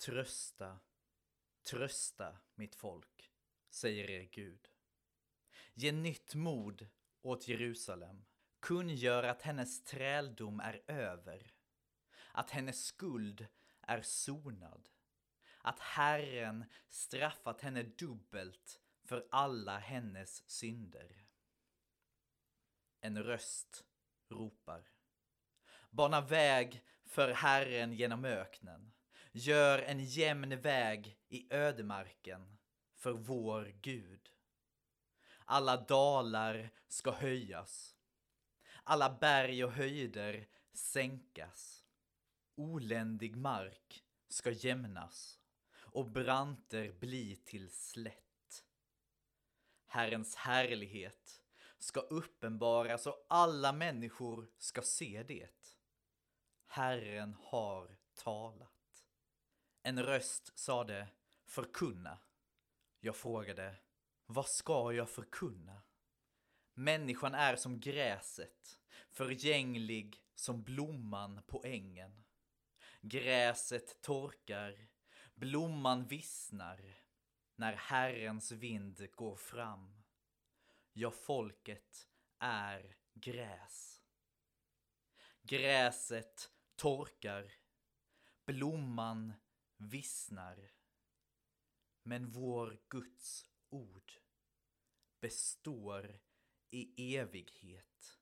[0.00, 0.78] Trösta,
[1.62, 3.32] trösta mitt folk,
[3.70, 4.68] säger er Gud.
[5.74, 6.88] Ge nytt mod
[7.22, 8.24] åt Jerusalem.
[8.60, 11.54] Kungör att hennes träldom är över.
[12.32, 13.46] Att hennes skuld
[13.80, 14.88] är sonad.
[15.58, 21.26] Att Herren straffat henne dubbelt för alla hennes synder.
[23.00, 23.84] En röst
[24.28, 24.90] ropar.
[25.90, 28.92] Bana väg för Herren genom öknen.
[29.32, 32.58] Gör en jämn väg i ödemarken
[32.94, 34.30] för vår Gud.
[35.44, 37.96] Alla dalar ska höjas.
[38.84, 41.84] Alla berg och höjder sänkas.
[42.54, 45.38] Oländig mark ska jämnas
[45.72, 48.64] och branter bli till slätt.
[49.86, 51.42] Herrens härlighet
[51.78, 55.76] ska uppenbaras och alla människor ska se det.
[56.66, 58.79] Herren har talat.
[59.90, 61.08] En röst sade
[61.46, 62.18] förkunna.
[63.00, 63.76] Jag frågade
[64.26, 65.82] vad ska jag förkunna?
[66.74, 72.24] Människan är som gräset, förgänglig som blomman på ängen.
[73.00, 74.88] Gräset torkar,
[75.34, 77.02] blomman vissnar
[77.56, 80.02] när Herrens vind går fram.
[80.92, 84.02] Ja, folket är gräs.
[85.42, 87.52] Gräset torkar,
[88.46, 89.32] blomman
[89.80, 90.70] vissnar.
[92.02, 94.12] Men vår Guds ord
[95.20, 96.20] består
[96.70, 98.19] i evighet.